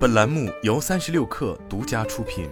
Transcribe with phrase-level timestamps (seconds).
[0.00, 2.48] 本栏目由三十六氪独家出品。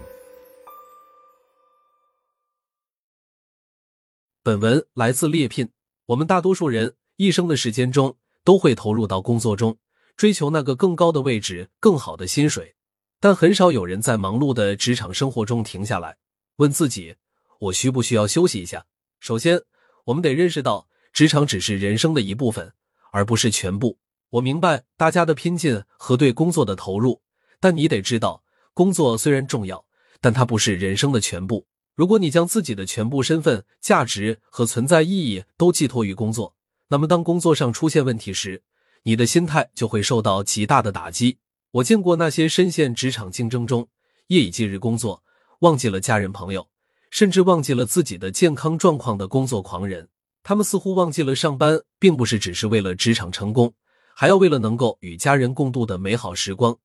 [4.43, 5.71] 本文来自猎聘。
[6.04, 9.79] 我们大多数人一生的时间中，都会投入到工作中，
[10.14, 12.74] 追求那个更高的位置、更好的薪水。
[13.19, 16.18] 但很少有人在忙碌的职场生活中停下来，
[16.56, 17.16] 问自己：
[17.60, 18.84] 我需不需要休息一下？
[19.20, 19.62] 首先，
[20.04, 22.74] 我们得认识到，职场只是人生的一部分，
[23.10, 23.98] 而不是全部。
[24.32, 27.22] 我明白大家的拼劲和对工作的投入，
[27.61, 28.43] 但你得知道，
[28.74, 29.84] 工作虽然重要，
[30.20, 31.66] 但它不是人生的全部。
[31.95, 36.55] 如果你将自己的全部身份、价值和存在意义都寄托于工作，
[36.88, 38.62] 那么当工作上出现问题时，
[39.02, 41.38] 你的心态就会受到极大的打击。
[41.73, 43.88] 我见过那些深陷职场竞争中，
[44.29, 45.23] 夜以继日工作，
[45.60, 46.68] 忘记了家人朋友，
[47.10, 50.09] 甚至忘记了自己的健康状况的工作狂人。
[50.45, 53.74] 他们似乎忘记了上班并不是只是为了职场成功。
[54.15, 56.77] 还要为了能够与家人共度的美好时光，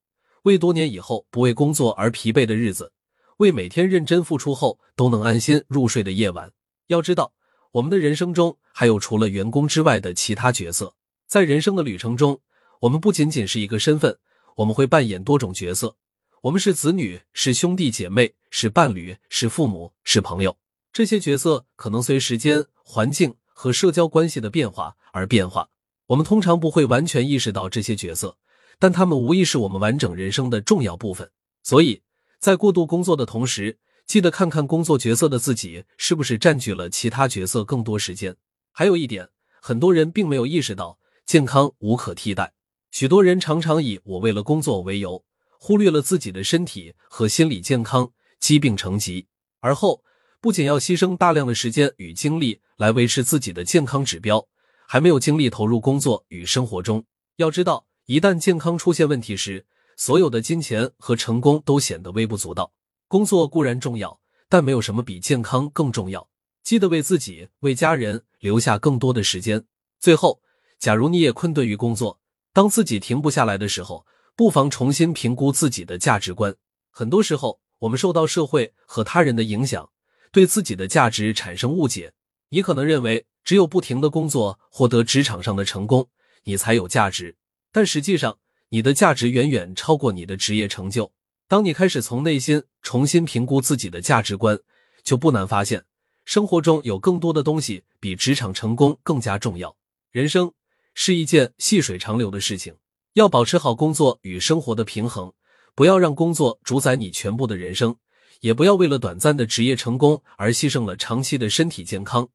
[0.44, 2.92] 为多年以后不为工作而疲惫的日子，
[3.38, 6.52] 为每天认真付出后都能安心入睡的夜晚。
[6.88, 7.34] 要知道，
[7.72, 10.96] 我们的人生中还有除了员工之外的其他角色。
[11.28, 12.42] 在人生的旅程中，
[12.82, 14.18] 我们不仅仅是一个身份，
[14.58, 15.96] 我们会扮演多种角色。
[16.42, 20.58] 我们是子女，是兄弟姐妹，是伴侣，是父母，是朋友。
[20.92, 25.70] 这些角色可能随时间、环境和社交关系的变化而变化。
[26.08, 28.38] 我们通常不会完全意识到这些角色，
[28.80, 31.30] 但他们无疑是我们完整人生的重要部分。
[31.64, 32.02] 所以，
[32.40, 38.36] 在过度工作的同时，记得看看工作角色的自己是不是占据了其他角色更多时间。
[38.72, 39.30] 还有一点，
[39.62, 42.54] 很多人并没有意识到，健康无可替代。
[42.92, 45.24] 许多人常常以“我为了工作”为由，
[45.58, 49.28] 忽略了自己的身体和心理健康，疾病成疾，
[49.62, 50.04] 而后
[50.42, 54.48] 不仅要牺牲大量的时间与精力来维持自己的健康指标。
[54.86, 57.04] 还没有精力投入工作与生活中。
[57.38, 59.66] 要知道，一旦健康出现问题时，
[59.96, 62.74] 所有的金钱和成功都显得微不足道。
[63.08, 66.28] 工作固然重要，但没有什么比健康更重要。
[66.64, 69.64] 记得为自己、为家人留下更多的时间。
[70.00, 70.42] 最后，
[70.80, 72.20] 假如你也困顿于工作，
[72.52, 74.06] 当自己停不下来的时候，
[74.36, 76.56] 不妨重新评估自己的价值观。
[76.92, 79.90] 很多时候，我们受到社会和他人的影响，
[80.32, 82.14] 对自己的价值产生误解。
[82.50, 83.26] 你可能认为。
[83.46, 86.08] 只有不停的工作，获得职场上的成功，
[86.46, 87.36] 你才有价值。
[87.74, 88.38] 但实际上，
[88.70, 91.12] 你的价值远远超过你的职业成就。
[91.48, 94.58] 当你开始从内心重新评估自己的价值观，
[95.04, 95.84] 就不难发现，
[96.24, 99.76] 生活中有更多的东西比职场成功更加重要。
[100.12, 100.54] 人生
[100.94, 102.76] 是一件细水长流的事情，
[103.14, 105.34] 要保持好工作与生活的平衡，
[105.74, 107.96] 不要让工作主宰你全部的人生，
[108.42, 112.30] 也不要为了短暂的职业成功而牺牲了长期的身体健康。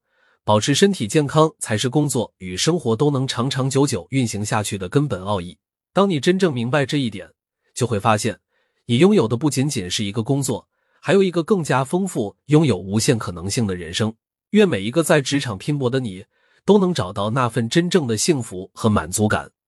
[0.49, 5.59] 保持身体健康才是工作与生活都能长长久久运行下去的根本奥义。
[5.93, 7.29] 当你真正明白这一点，
[7.75, 8.41] 就会发现，
[8.87, 10.67] 你拥有的不仅仅是一个工作，
[11.03, 14.15] 还有一个更加丰富、拥有无限可能性的人生。
[14.53, 16.25] 愿每一个在职场拼搏的你，
[16.65, 19.51] 都能找到那份真正的幸福和满足感。